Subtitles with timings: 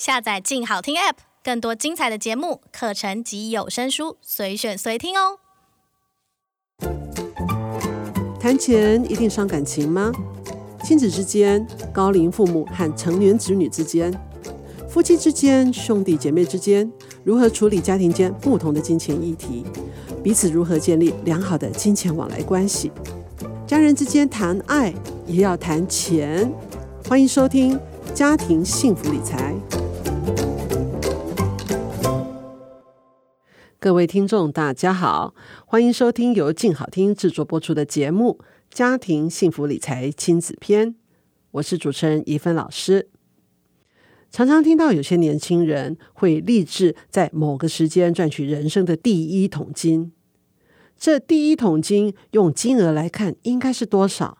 [0.00, 5.36] 下载“静好听 ”App，更多精彩的节目、课程及有声书，随选随听哦。
[8.40, 10.10] 谈钱一定伤感情吗？
[10.82, 14.10] 亲子之间、高龄父母和成年子女之间、
[14.88, 16.90] 夫妻之间、兄弟姐妹之间，
[17.22, 19.66] 如何处理家庭间不同的金钱议题？
[20.24, 22.90] 彼此如何建立良好的金钱往来关系？
[23.66, 24.94] 家人之间谈爱
[25.26, 26.50] 也要谈钱。
[27.06, 27.76] 欢迎收听
[28.14, 29.54] 《家庭幸福理财》。
[33.82, 35.34] 各位听众，大家好，
[35.64, 38.38] 欢迎收听由静好听制作播出的节目
[38.68, 40.88] 《家庭幸福理财亲子篇》。
[41.52, 43.08] 我是主持人怡芬老师。
[44.30, 50.12] 常常听到有些年轻人会立志在某个时间赚取人生的第一桶金。
[50.98, 54.36] 这第一桶金用金额来看，应该是多少？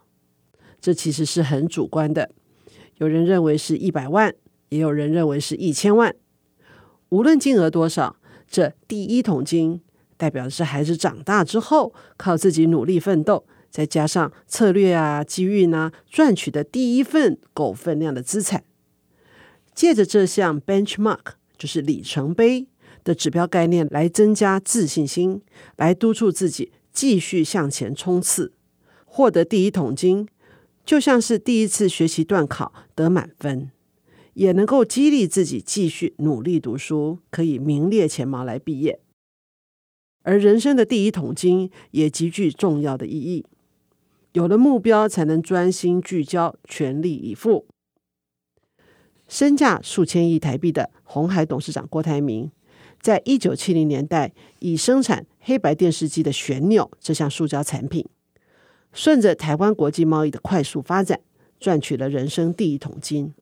[0.82, 2.30] 这其实是很主观的。
[2.98, 4.34] 有人认为是一百万，
[4.68, 6.14] 也有人认为是一千万。
[7.09, 8.16] 无论金额多少。
[8.50, 9.80] 这第一桶金
[10.16, 18.65] 代表的是孩子长大之后靠自己努力奋斗，再加上策略啊、机运啊，赚取的第一份够分量的资产。
[19.73, 21.21] 借着这项 benchmark，
[21.56, 22.66] 就是里程碑
[23.04, 25.40] 的指标概念，来增加自信心，
[25.76, 28.52] 来督促自己继续向前冲刺，
[29.04, 30.28] 获得第一桶金，
[30.84, 33.71] 就像是第一次学习段考得满分。
[34.34, 39.00] 也能够激励自己继续努力读书，可以名列前茅来毕业。
[40.22, 43.45] 而人生的第一桶金也极具重要的意义。
[44.32, 47.66] 有了目标，才能专心聚焦，全力以赴。
[49.26, 52.50] 身价数千亿台币的鸿海董事长郭台铭，
[53.00, 58.04] 在一九七零年代以生产黑白电视机的旋钮这项塑胶产品，
[58.92, 61.20] 顺着台湾国际贸易的快速发展，
[61.59, 63.32] 赚取了人生第一桶金。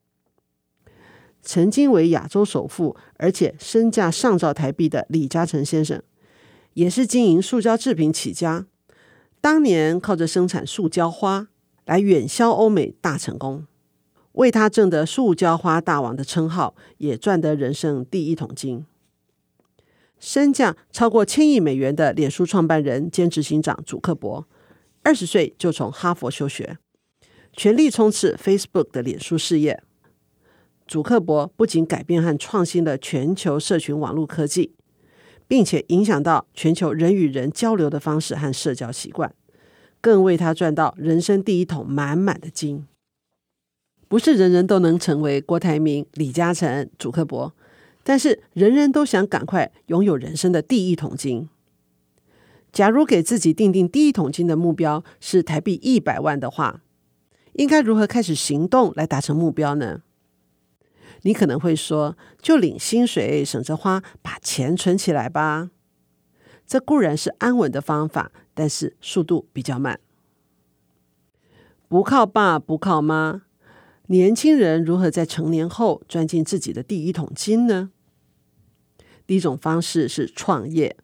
[1.42, 6.02] 曾经为亚洲首富，而且身价上兆台币的李嘉诚先生，
[6.74, 8.66] 也是经营塑胶制品起家。
[9.40, 11.48] 当年靠着生产塑胶花
[11.86, 13.66] 来远销欧美，大成功，
[14.32, 18.84] 为他挣得“塑胶花大王”的称号，也赚得人生第一桶金。
[20.18, 24.46] 身价超过千亿美元的脸书创办人兼执行长祖克伯，
[25.04, 26.76] 二十岁就从哈佛休学，
[27.52, 29.80] 全力冲刺 Facebook 的脸书事业。
[30.88, 34.74] 祖克伯不仅改变和创新了全球社群网络科技，
[35.46, 39.34] 并且影响到全球人与人交流的方式和社交习惯，
[40.00, 42.86] 更为他赚到人生第一桶满满的金。
[44.08, 47.54] 不是人人都能成为郭台铭、李嘉诚、祖克伯，
[48.02, 51.50] 但是人人都想赶快拥有人生的第一桶金。
[52.72, 56.80] 假如给自己定定第一桶金的目标是台币一百万的话，
[57.52, 60.00] 应该如何开始行动来达成目标呢？
[61.22, 65.70] 你可能会说，就领薪水，省着花，把钱存起来吧。
[66.66, 69.98] 这固然是安稳的方法，但是速度比较慢。
[71.88, 73.42] 不靠爸，不靠妈，
[74.08, 77.90] 年轻人如何在成年后赚进自己的第一桶金呢？
[79.26, 80.96] 第一种方式是创业。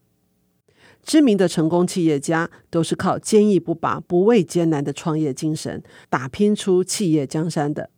[1.03, 7.91] 知名的成功企业家都是靠坚毅不拔、不畏艰难的创业精神，打拼出企业江山的。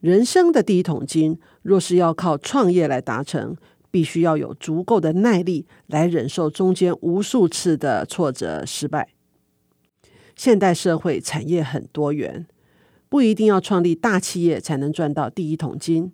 [0.00, 3.54] 人生的第一桶金，若是要靠创业来达成，
[3.90, 9.10] 必须要有足够的耐力来忍受中间无数次的挫折、失败。
[10.34, 12.46] 现代社会产业很多元，
[13.10, 16.12] 不一定要创立大企业才能赚到第一桶金。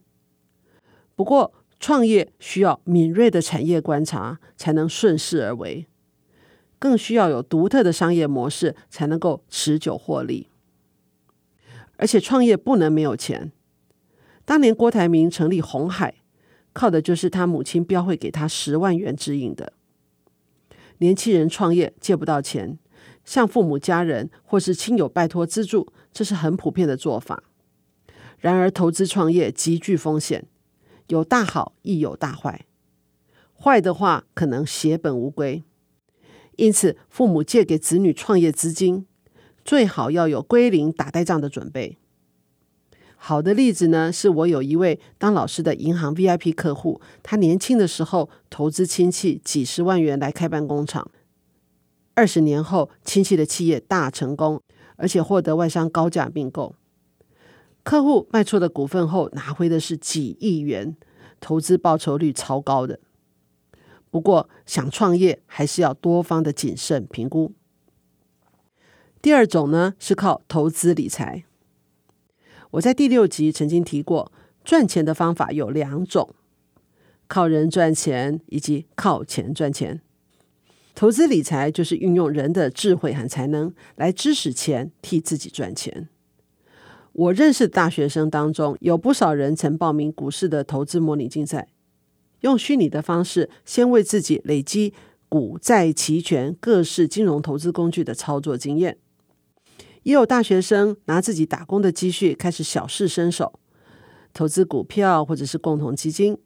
[1.14, 5.86] 不过，创业需要敏锐的产业观察，才能顺势而为；
[6.80, 10.48] 更需要有独特的商业模式，才能够持久获利。
[11.98, 13.52] 而且，创业不能没有钱。
[14.46, 16.14] 当年郭台铭成立红海，
[16.72, 19.74] 靠的就是他母亲标会给他十万元指引的。
[20.98, 22.78] 年轻人创业借不到钱，
[23.24, 27.42] 向父母家人或是亲友拜托资助，这是很普遍的做法。
[28.38, 30.46] 然而，投资创业极具风险，
[31.08, 32.66] 有大好亦有大坏。
[33.52, 35.64] 坏的话，可能血本无归。
[36.54, 39.06] 因此，父母借给子女创业资金，
[39.64, 41.98] 最好要有归零打呆仗的准备。
[43.26, 51.10] 好的例子呢，是我有一位当老师的银行 VIP 客户，他年轻的时候投资亲戚几十万元来开办工厂，
[52.14, 54.62] 二十年后亲戚的企业大成功，
[54.94, 56.76] 而且获得外商高价并购。
[57.82, 60.96] 客户卖出了股份后拿回的是几亿元，
[61.40, 63.00] 投资报酬率超高的。
[64.08, 67.52] 不过想创业还是要多方的谨慎评估。
[69.20, 71.45] 第二种呢，是靠投资理财。
[72.72, 74.32] 我在第六集曾经提过，
[74.64, 76.34] 赚钱的方法有两种：
[77.28, 80.00] 靠人赚钱以及靠钱赚钱。
[80.94, 86.08] 投资理财就是运用人的智慧和才能来支使钱替自己赚钱。
[87.12, 91.68] 我认识的大学生当中，有不少人曾报名股市的投资模拟竞赛，
[92.40, 94.92] 用虚拟的方式先为自己累积
[95.28, 98.98] 股债期权各式金融投资工具的操作经验。
[100.06, 103.58] 也有大学生拿自己打工的积蓄开始小试身手，
[104.32, 106.38] 投资股票或者是共同基金。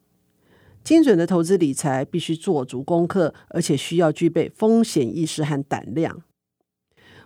[0.82, 6.22] 精准的投资理财必须做足功课，而且需要具备风险意识和胆量。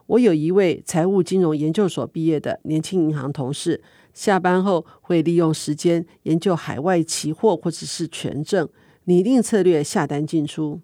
[0.07, 3.81] 我有一位财务金融研究所毕业的年轻银行同事，
[4.13, 8.69] 下班后会利用时间研究海外期货或者是权证，
[9.05, 10.81] 拟定策略，下单进出，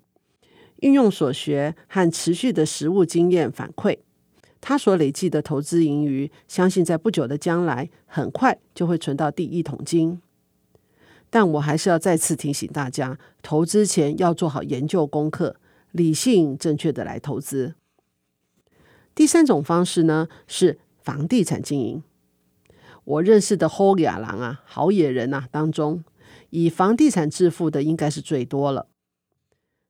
[0.76, 3.99] 运用所学和持续的实务经验反馈。
[4.61, 10.21] 他所累计的投资盈余，相信在不久的将来，很快就会存到第一桶金。
[11.31, 15.57] 但我还是要再次提醒大家，投资前要做好研究功课，
[15.93, 17.75] 理性正确的来投资。
[19.15, 22.03] 第三种方式呢，是房地产经营。
[23.05, 26.05] 我认识的好野人啊，好野人啊当中，
[26.51, 28.89] 以房地产致富的应该是最多了。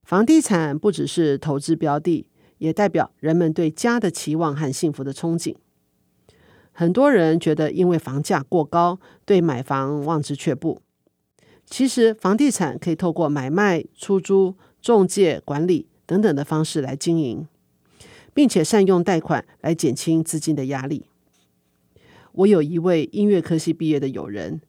[0.04, 2.26] 房地产不只是投资标的。
[2.60, 5.56] 也代表人们对家的期望和幸福的憧憬。
[6.72, 10.80] 很多人觉得，因为房价过高，对买房望之却步。
[11.66, 17.46] 其实，房地产可以透过买卖、出租、中介、管理等等的方式来经营，
[18.34, 21.06] 并且善用贷款来减轻资金的压力。
[22.32, 24.60] 我有一位音乐科系毕业的友人，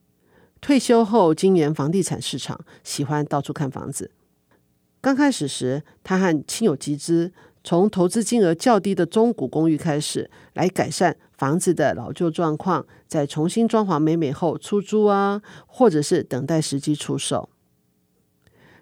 [0.61, 4.11] 退休后经营房地产市场，喜欢到处看房子。
[4.99, 7.33] 刚开始时，他和亲友集资。
[7.63, 17.49] 从投资金额较低的中古公寓开始，来改善房子的老旧状况，再重新装潢美美后出租啊，或者是等待时机出售。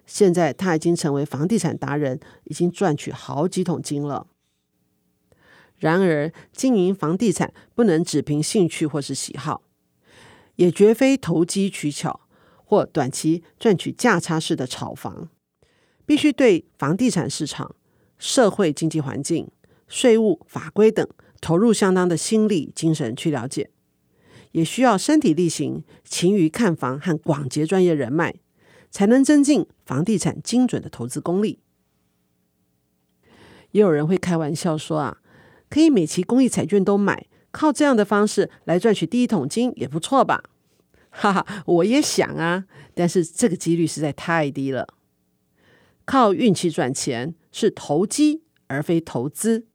[0.06, 4.26] 现在他已经成为房地产达人，已经赚取好几桶金了。
[5.76, 9.62] 然而，经营房地产不能只凭兴趣或是喜好，
[10.56, 12.20] 也绝非投机取巧
[12.64, 15.28] 或短期赚取价差式的炒房，
[16.04, 17.76] 必须对房地产市场。
[18.20, 19.48] 社会经济环境、
[19.88, 21.08] 税务法规等，
[21.40, 23.70] 投入相当的心力、精神去了解，
[24.52, 28.36] 也需要身体力行、勤于看房和广结专业人脉，
[28.90, 31.58] 才能增进房地产精准的投资功力。
[33.70, 35.18] 也有人会开玩笑说啊，
[35.70, 40.44] 可以每期公益彩券都买，靠这样的方式来赚取第一桶金也不错吧？
[41.08, 44.94] 哈哈，我也想啊，但是这个几率实在太低了。
[46.04, 49.66] 靠运气赚钱是投机而非投资。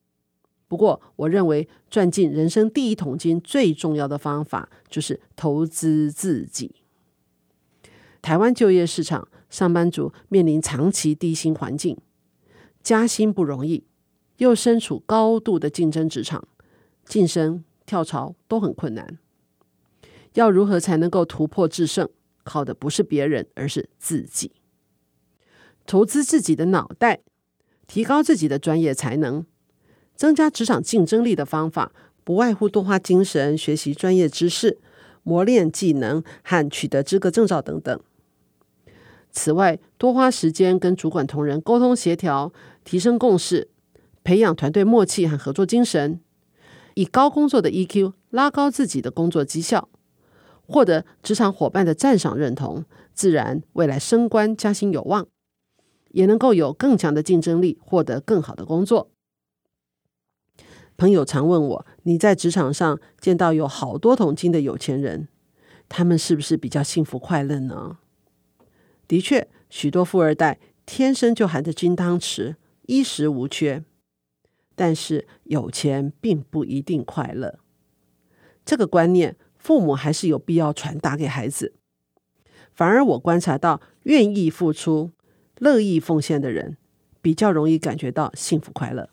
[0.67, 6.75] 不过，我认为赚进人生第一桶金最重要的方法就是投资自己。
[8.21, 11.95] 台湾就业市场，上班族面临长期低薪环境，
[12.81, 13.85] 加薪不容易，
[14.37, 16.47] 又身处高度的竞争职场，
[17.05, 19.19] 晋升跳槽都很困难。
[20.33, 22.09] 要如何才能够突破制胜？
[22.43, 24.51] 靠的不是别人，而是自己。
[25.85, 27.21] 投资自己的脑袋，
[27.87, 29.45] 提高自己的专业才能，
[30.15, 31.91] 增加职场竞争力的方法，
[32.23, 34.79] 不外乎多花精神学习专业知识，
[35.23, 37.99] 磨练技能和取得资格证照等等。
[39.31, 43.67] 此外，多花时间跟主管同仁沟通协调，提升共识，
[44.23, 46.21] 培养团队默契和合作精神，
[46.93, 49.89] 以高工作的 EQ 拉高自己的工作绩效，
[50.65, 55.27] 获得职场伙伴的赞赏认同，自然未来升官加薪有望。
[56.15, 59.11] 也能够有更强的竞争力，获得更好的工作。
[60.95, 65.27] 朋友常问我：“你在职场上见到有好多桶金的有钱人，
[65.89, 67.97] 他们是不是比较幸福快乐呢？”
[69.09, 73.83] 的确，许多富二代天生就含着金汤匙，衣食无缺。
[74.73, 77.59] 但是有钱并不一定快乐。
[78.63, 81.73] 这个观念，父母还是有必要传达给孩子。
[82.73, 85.11] 反而我观察到，愿意付出。
[85.59, 86.77] 乐意奉献的人，
[87.21, 89.09] 比较容易感觉到幸福快乐。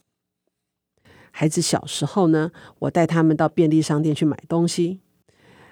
[1.30, 5.00] 孩子小时候呢，我带他们到便利商店去买东西。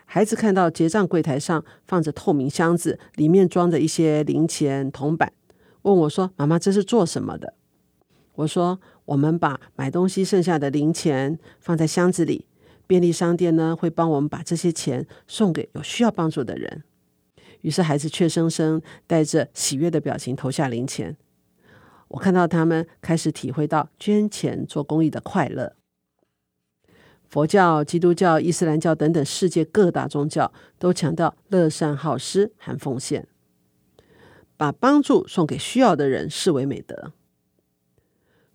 [0.07, 5.33] 孩子看到结账柜台上放着透明箱子，里面装着一些零钱、铜板，
[5.83, 7.55] 问我说：“妈妈，这是做什么的？”
[8.35, 12.47] 我说：“我们把买东西剩下的零钱放在箱子里，
[12.87, 16.83] 便利商店呢会帮我们把这些钱送给有需要帮助的人。”
[17.63, 21.17] 于是孩子怯生生带着喜悦的表情投下零钱。
[22.09, 25.77] 我看到他们开始体会到捐钱做公益的快乐。
[27.29, 33.29] 佛教、基督教、伊斯兰教等等世界各大宗教都强调乐善好施和奉献，
[34.57, 37.13] 把帮助送给需要的人视为美德。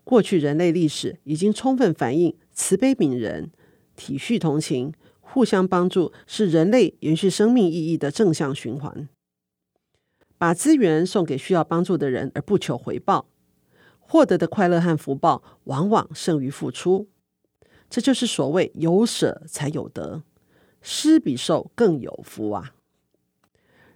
[0.03, 3.49] 过去人类历史已经充分反映慈悲悯人、
[3.95, 4.93] 体恤同情、
[5.35, 9.09] 互相帮助是人类延续生命意义的正向循环。
[10.37, 13.27] 把资源送给需要帮助的人而不求回报，
[13.99, 17.09] 获得的快乐和福报往往胜于付出。
[17.89, 20.23] 这就是所谓有舍才有得，
[20.81, 22.73] 施比受更有福啊！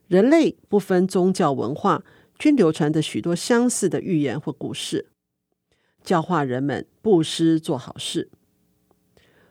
[0.09, 2.03] 人类不分宗教文化，
[2.37, 5.07] 均流传着许多相似的寓言或故事，
[6.03, 8.29] 教化人们布施做好事。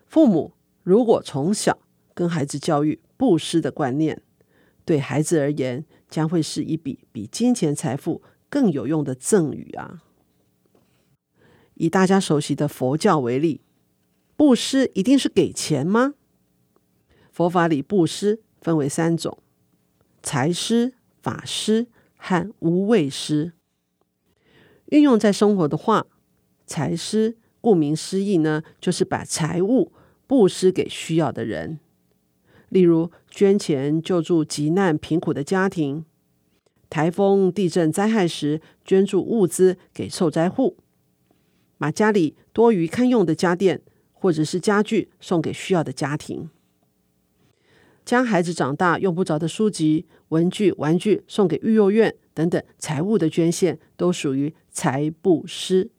[0.06, 0.52] 父母
[0.88, 1.80] 如果从小
[2.14, 4.22] 跟孩子教育布施的观念，
[4.86, 10.02] 对孩子而言，将会是一笔比金钱财富更有用的赠与啊！
[11.74, 13.60] 以大家熟悉的佛教为例。
[14.34, 16.14] 布施一定是给钱吗？
[17.30, 19.36] 佛法里布施分为三种：
[20.22, 23.52] 财施、法施和无畏施。
[24.86, 26.06] 运用在生活的话，
[26.66, 29.92] 财施顾名思义呢，就是把财物
[30.28, 31.80] 布施给需要的人，
[32.68, 36.04] 例如捐钱救助急难贫苦的家庭；
[36.88, 40.76] 台风、地震灾害时捐助物资给受灾户；
[41.76, 43.82] 把家里多余堪用的家电。
[44.20, 46.50] 或者是家具送给需要的家庭，
[48.04, 55.92] 将孩子长大用不着的书籍、文具、玩具送给育幼院等等，财物的捐献都属于财布施。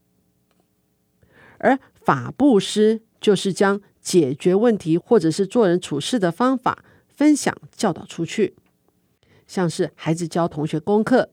[1.59, 8.55] 而法布施就是将解决问题或者是做人处事的方法分享教导出去，
[9.45, 11.29] 像是孩子教同学功课，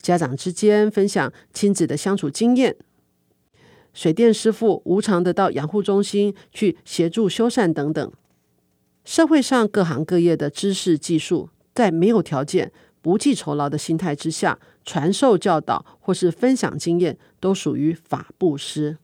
[0.00, 2.76] 家长之间分享亲子的相处经验。
[3.92, 8.12] 水电师傅无偿的到养护中心去协助修缮等等，
[9.04, 12.70] 社会上各行各业的知识技术，在没有条件、
[13.02, 18.98] 不计酬劳的心态之下传授教导或是分享经验，都属于法布施。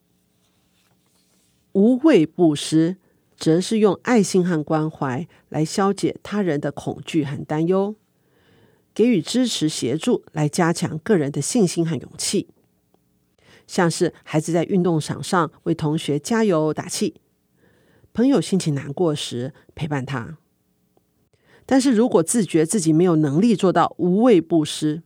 [1.73, 2.97] 无畏布施，
[3.37, 7.95] 则是用爱心和关怀来消解他人的恐惧和担忧，
[8.95, 12.49] 给予支持协助，来加强个人的信心和勇气。
[13.67, 17.15] 像是孩子在运动场上为同学加油打气，
[18.13, 20.37] 朋友心情难过时陪伴他。
[21.65, 25.03] 但是如果自觉自己没有能力做到无畏布施，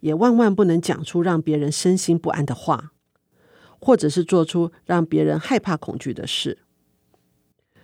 [0.00, 2.92] 也万万不能讲出让别人身心不安的话，
[3.84, 6.58] 或者是做出让别人害怕恐惧的事。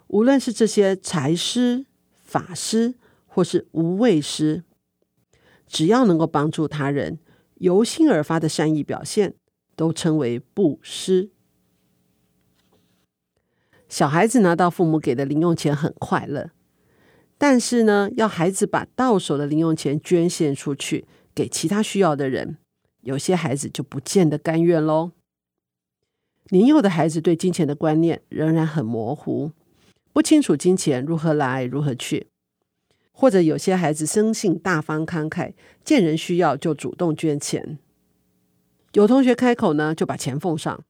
[0.07, 1.87] 无论是这些财师、
[2.25, 2.95] 法师，
[3.27, 4.65] 或是无畏师，
[5.67, 7.19] 只要能够帮助他人，
[7.57, 9.35] 由心而发的善意表现。
[9.77, 11.31] 都称为布施。
[13.89, 16.51] 小孩子拿到父母给的零用钱很快乐，
[17.39, 22.59] 但是呢，要孩子把到手的零用钱捐献出去给其他需要的人，
[23.01, 25.13] 有些孩子就不见得甘愿喽。
[26.51, 29.53] 年幼的孩子对金钱的观念仍然很模糊，
[30.13, 32.27] 不清楚金钱如何来如何去，
[33.13, 35.53] 或者有些孩子生性大方慷慨，
[35.85, 37.79] 见人需要就主动捐钱。
[38.95, 40.81] 有同学开口呢，就把钱奉上；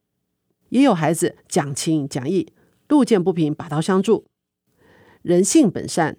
[0.69, 2.51] 也有孩子讲情讲义，
[2.87, 4.25] 路见不平拔刀相助。
[5.21, 6.17] 人性本善，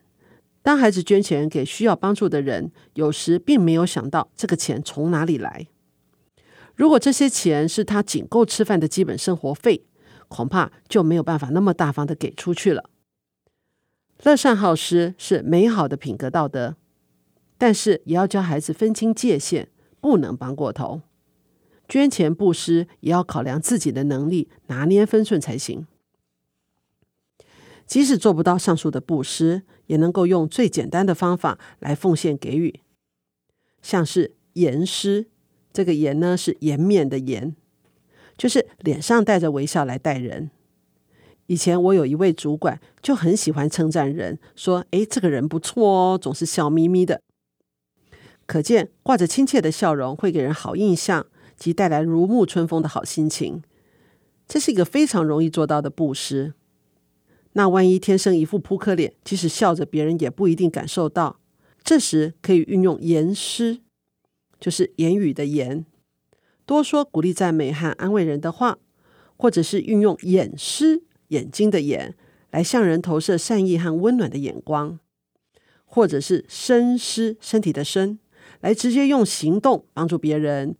[0.62, 5.66] 当孩子捐钱给需要帮助的人，有时并没有想到这个钱从哪里来。
[6.82, 9.84] 如果这些钱是他仅够吃饭的基本生活费，
[10.26, 12.90] 恐怕就没有办法那么大方的给出去了。
[14.24, 16.74] 乐善好施是美好的品格道德，
[17.56, 19.68] 但是也要教孩子分清界限，
[20.00, 21.02] 不能帮过头。
[21.88, 25.86] 捐钱布施也要考量自己的能力，拿捏分寸才行。
[27.86, 32.80] 即使做不到上述的布施，也能够用最简单的方法来奉献给予，
[33.80, 35.28] 像是颜施。
[35.72, 37.54] 这个颜呢是颜面的颜，
[38.36, 40.50] 就是脸上带着微笑来待人。
[41.46, 47.22] 以前我有一位主管就很喜欢称赞人，说：“诶，这个人不错哦，总是笑眯眯的。”
[48.46, 51.26] 可见挂着亲切的笑容会给人好印象。
[51.54, 53.62] 及带来如沐春风的好心情，
[54.48, 56.54] 这是一个非常容易做到的布施。
[57.52, 61.38] 那万一天生一副扑克脸，即使笑着，别人也不一定感受到。
[61.84, 63.78] 这时可以运用言施，
[64.62, 65.84] 就是言语的言，
[66.64, 68.78] 多说鼓励赞美和安慰人的话，
[69.36, 72.14] 或者是运用眼施，眼睛的眼，
[72.52, 75.00] 来向人投射善意和温暖的眼光，
[75.84, 78.20] 或者是身施，身体的身，
[78.60, 80.76] 来直接用行动帮助别人。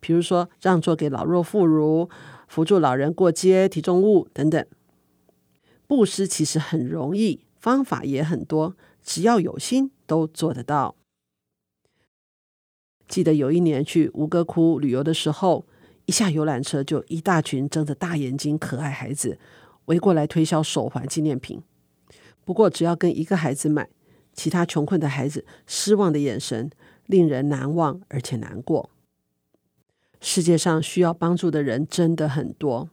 [0.00, 2.08] 比如说，让座给老弱妇孺，
[2.48, 4.64] 扶助老人过街、提重物等等。
[5.86, 10.96] 布施其实很容易，方法也很多，只要有心都做得到。
[13.08, 15.64] 记得有一年去吴哥窟旅游的时候，
[16.04, 19.38] 一下游览车就一大群睁着大眼睛可爱孩子
[19.86, 21.62] 围过来推销手环纪念品。
[22.44, 23.88] 不过只要跟一个孩子买，
[24.34, 26.70] 其他穷困的孩子失望的眼神
[27.06, 28.90] 令人难忘而且难过。
[30.20, 32.90] 世界上需要帮助的人真的很多，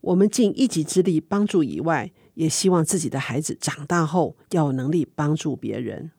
[0.00, 6.10] 我们尽一己之力帮助以外，也希望自己的孩子长大后要有能力帮助别人。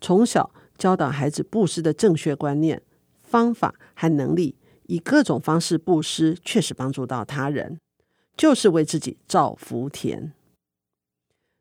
[0.00, 0.50] 从小
[0.80, 2.80] 教导孩子布施的正确观念、
[3.20, 4.56] 方法和能力，
[4.86, 7.78] 以各种方式布施，确实帮助到他人，
[8.34, 10.32] 就是为自己造福田。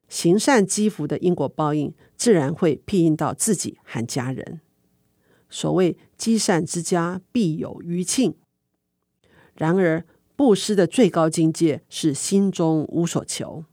[0.08, 4.62] 行善积福的因果报应，自然会庇荫到自己和家人。
[5.50, 8.36] 所谓积善之家必有余庆。
[9.56, 10.06] 然而，
[10.38, 13.66] 布施的最高境界是心中无所求，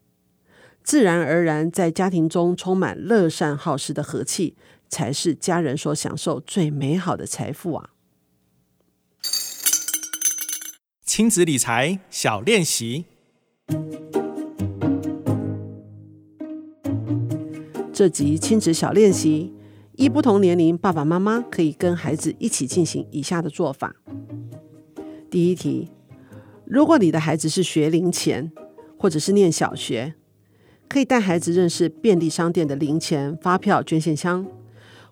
[0.82, 4.56] 自然而然在家庭中充满乐善好施的和气，
[4.88, 7.90] 才是家人所享受最美好的财富啊！
[11.04, 13.06] 亲子理财小练习，
[17.92, 19.52] 这集亲子小练习。
[19.94, 23.96] 依不同年龄，爸爸妈妈可以跟孩子一起进行以下的做法。
[25.30, 25.90] 第一题：
[26.66, 28.52] 如果你的孩子是学龄前，
[28.98, 30.14] 或者是念小学，
[30.86, 34.46] 可以带孩子认识便利商店的零钱、发票、捐献箱，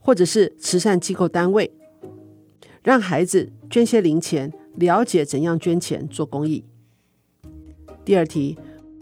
[0.05, 1.73] 或者是慈善机构单位，
[2.83, 6.63] 让孩子捐些零钱，了解怎样捐钱做公益。
[8.05, 8.59] 第二题：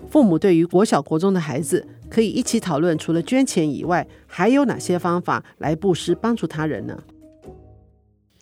[0.08, 1.86] 父母对于国小、国中的孩子。
[2.12, 7.02] 可以一起讨论，除了捐钱以外，还有哪些方法来布施帮助他人呢？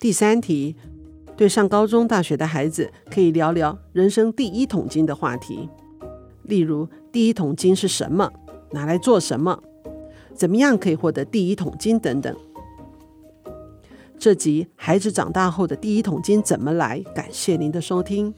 [0.00, 0.74] 第三题，
[1.36, 5.68] 对上高中、大学的孩子，可以聊聊人生第一桶金的话题，
[6.42, 8.32] 例如第一桶金是什么，
[8.72, 9.62] 拿来做什么，
[10.34, 12.36] 怎么样可以获得第一桶金等等。
[14.20, 17.00] 这集孩子长大后的第一桶金怎么来？
[17.14, 18.34] 感谢您的收听。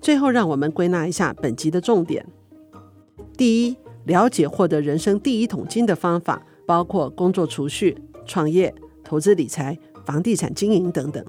[0.00, 2.26] 最后，让我们归纳一下本集的重点：
[3.38, 3.76] 第一。
[4.04, 8.74] 了解获得人生第一桶金的方法，包括工作储蓄、创业、
[9.04, 11.24] 投资理财、房地产经营等等。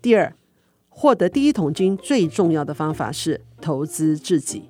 [0.00, 0.32] 第二，
[0.90, 4.64] 获得第一桶金最重要的方法是投资自己。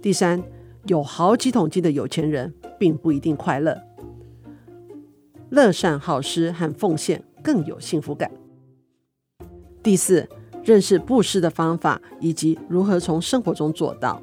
[0.00, 0.42] 第三，
[0.86, 3.80] 有好几桶金的有钱人并不一定快乐，
[5.50, 8.30] 乐善好施和奉献更有幸福感。
[9.82, 10.28] 第四，
[10.64, 14.20] 认识布施的方法以及如何从生活中做到。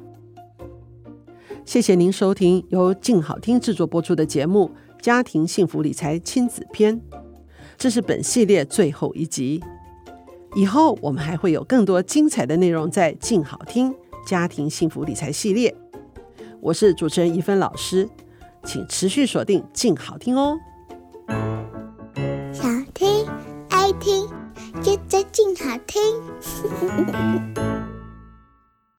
[1.64, 4.70] 谢谢您收听由静好听制作播出的节目
[5.02, 7.00] 《家庭幸福理财亲子篇》，
[7.78, 9.62] 这是本系列最后一集。
[10.54, 13.94] 以后我们还会有更多精彩的内容在静好听
[14.26, 15.74] 家庭幸福理财系列。
[16.60, 18.08] 我是主持人怡芬老师，
[18.62, 20.58] 请持续锁定静好听哦。
[24.84, 27.73] 想听爱听，就在静好听。